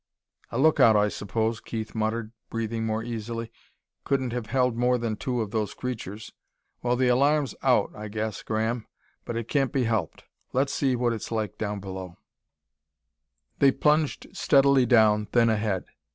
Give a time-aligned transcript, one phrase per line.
[0.49, 3.51] "A lookout, I suppose," Keith muttered, breathing more easily.
[4.03, 6.33] "Couldn't have held more than two of those creatures....
[6.81, 8.87] Well, the alarm's out, I guess, Graham,
[9.25, 10.23] but it can't be helped.
[10.53, 12.17] Let's see what it's like down below."
[13.59, 15.85] They plunged steadily down, then ahead.